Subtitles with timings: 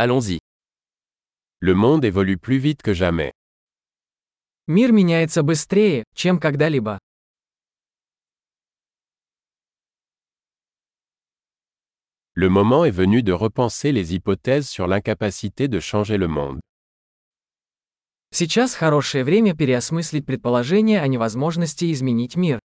[0.00, 0.38] Allons-y.
[1.58, 3.32] Le monde évolue plus vite que jamais.
[4.68, 7.00] Мир меняется быстрее, чем когда-либо.
[12.34, 16.60] Le moment est venu de repenser les hypothèses sur l'incapacité de changer le monde.
[18.30, 22.60] Сейчас хорошее время переосмыслить предположение о невозможности изменить мир.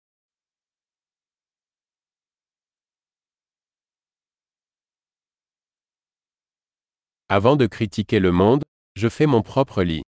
[7.36, 8.64] Avant de critiquer le monde,
[8.94, 10.04] je fais mon propre lit.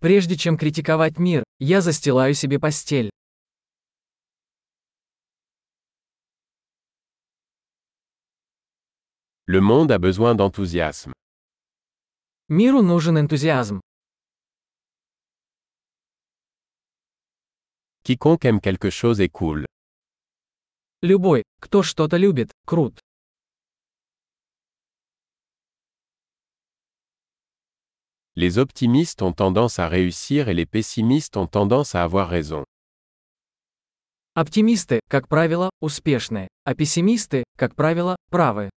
[0.00, 3.10] Прежде чем критиковать мир, я застилаю себе постель.
[9.44, 11.12] Le monde a besoin d'enthousiasme.
[12.48, 13.82] Миру нужен энтузиазм.
[18.02, 19.66] Quiconque aime quelque chose est cool.
[21.02, 22.98] Любой, кто что-то любит, крут.
[28.35, 32.63] Les optimistes ont tendance à réussir et les pessimistes ont tendance à avoir raison.
[34.35, 38.69] Оптимисты, как правило, успешны, а пессимисты, как правило, правы.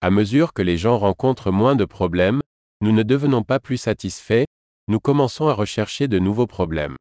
[0.00, 2.40] À mesure que les gens rencontrent moins de problèmes,
[2.80, 4.44] nous ne devenons pas plus satisfaits,
[4.86, 6.94] nous commençons à rechercher de nouveaux problèmes.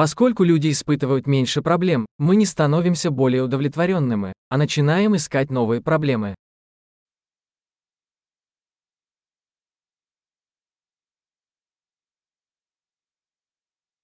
[0.00, 6.34] Поскольку люди испытывают меньше проблем, мы не становимся более удовлетворенными, а начинаем искать новые проблемы.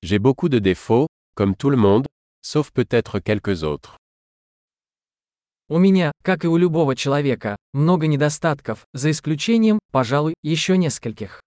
[0.03, 2.07] J'ai beaucoup de défauts, comme tout le monde,
[2.43, 3.97] sauf peut-être quelques autres.
[5.71, 11.41] У меня, как и у любого человека, много недостатков, за исключением, пожалуй, еще нескольких.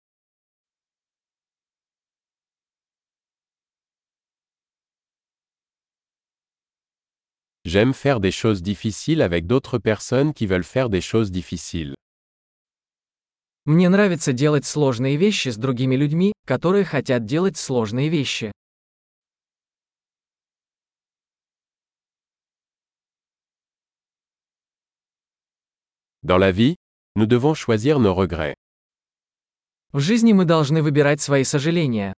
[7.72, 11.94] J'aime faire des choses difficiles avec d'autres personnes qui veulent faire des choses difficiles.
[13.66, 18.52] Мне нравится делать сложные вещи с другими людьми, которые хотят делать сложные вещи.
[26.24, 26.76] Dans la vie,
[27.16, 28.56] nous devons choisir nos regrets.
[29.94, 32.16] В жизни мы должны выбирать свои сожаления.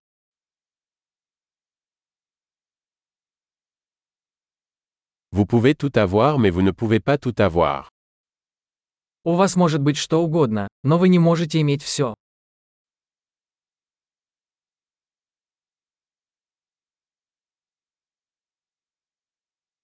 [5.32, 7.88] Vous pouvez tout avoir mais vous ne pouvez pas tout avoir.
[9.24, 12.14] У вас может быть что угодно, но вы не можете иметь все.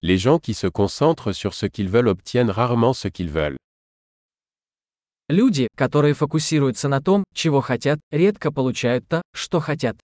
[0.03, 3.56] Les gens qui se concentrent sur ce qu'ils veulent obtiennent rarement ce qu'ils veulent.
[5.28, 9.98] Люди, которые фокусируются на том, чего хотят, редко получают то, что хотят.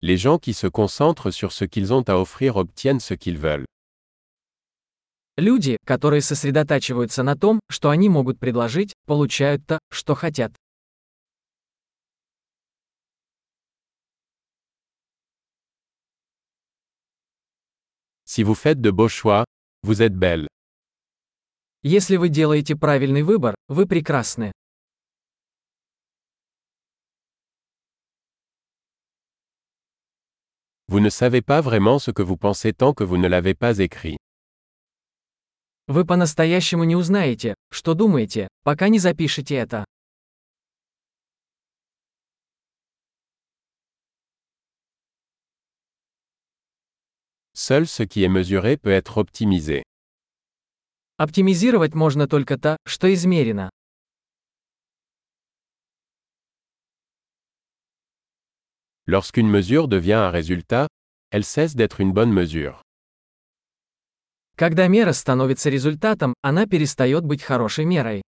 [0.00, 3.66] Les gens qui se concentrent sur ce qu'ils ont à offrir obtiennent ce qu'ils veulent.
[5.36, 10.52] Люди, которые сосредотачиваются на том, что они могут предложить, получают то, что хотят.
[18.24, 19.44] Si vous faites de beaux choix,
[19.82, 20.46] vous êtes belle.
[21.82, 24.52] Если вы делаете правильный выбор, вы прекрасны.
[30.90, 33.78] Vous ne savez pas vraiment ce que vous pensez tant que vous ne l'avez pas
[33.78, 34.16] écrit.
[35.86, 39.84] Вы по-настоящему не узнаете, что думаете, пока не запишете это.
[47.54, 49.82] Seul ce qui est mesuré peut être optimisé.
[51.18, 53.68] Оптимизировать можно только то, что измерено.
[59.10, 60.86] Lorsqu'une mesure devient un résultat,
[61.30, 62.82] elle cesse d'être une bonne mesure.
[64.54, 68.20] Когда мера становится результатом, она перестает быть хорошей мерой.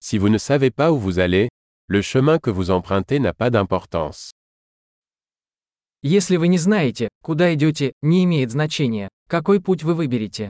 [0.00, 1.50] Si vous ne savez pas où vous allez,
[1.88, 4.30] le chemin que vous empruntez n'a pas d'importance.
[6.02, 10.48] Если вы не знаете, куда идете, не имеет значения, какой путь вы выберете.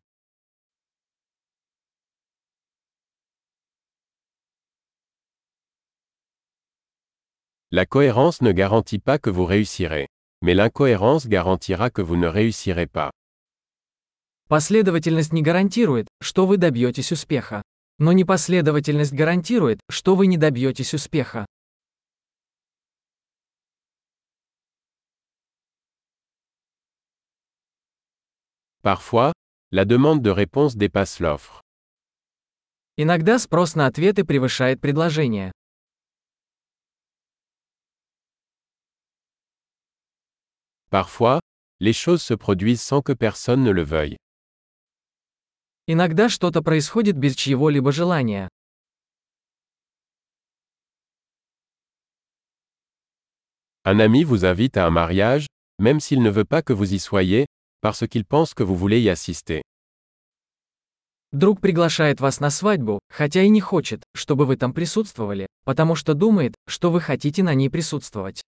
[7.75, 10.07] La cohérence ne garantit pas que vous réussirez.
[10.43, 13.11] Mais l'incohérence garantira que vous ne réussirez pas.
[14.49, 17.63] Последовательность не гарантирует, что вы добьетесь успеха.
[17.99, 21.47] Но непоследовательность гарантирует, что вы не добьетесь успеха.
[28.83, 29.33] Parfois,
[29.75, 31.63] La demande de réponse dépasse l'offre.
[32.99, 35.51] Иногда спрос на ответы превышает предложение.
[40.93, 41.41] Parfois,
[41.81, 44.19] les choses se produisent sans que personne ne le veuille.
[45.87, 48.49] Иногда что-то происходит без чьего-либо желания.
[53.87, 55.47] Un ami vous invite à un mariage,
[55.79, 57.47] même s'il ne veut pas que vous y soyez,
[57.81, 59.63] parce qu'il pense que vous voulez y assister.
[61.33, 66.13] Друг приглашает вас на свадьбу, хотя и не хочет, чтобы вы там присутствовали, потому что
[66.13, 68.43] думает, что вы хотите на ней присутствовать.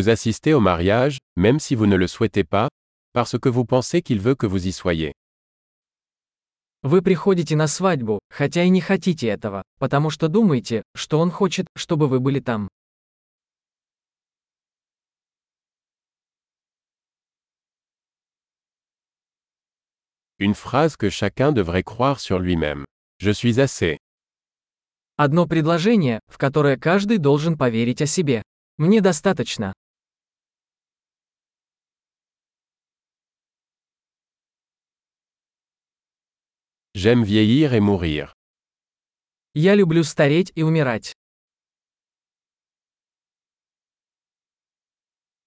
[0.00, 2.70] Vous assistez au mariage, même si vous ne le souhaitez pas,
[3.12, 5.12] parce que vous pensez qu'il veut que vous y soyez.
[6.82, 11.66] Вы приходите на свадьбу, хотя и не хотите этого, потому что думаете, что он хочет,
[11.76, 12.70] чтобы вы были там.
[20.38, 22.86] Une phrase que chacun devrait croire sur lui-même.
[23.18, 23.98] Je suis assez.
[25.18, 28.40] Одно предложение, в которое каждый должен поверить о себе.
[28.78, 29.74] Мне достаточно.
[36.94, 38.34] J'aime vieillir et mourir.
[39.54, 41.14] Я люблю стареть и умирать.